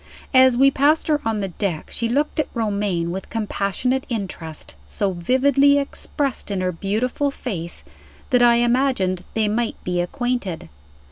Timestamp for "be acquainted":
9.83-10.69